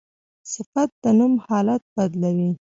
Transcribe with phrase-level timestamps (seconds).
[0.53, 2.51] صفت د نوم حالت بدلوي.